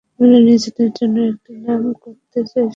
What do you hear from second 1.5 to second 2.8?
নাম করতে চেয়েছিলাম।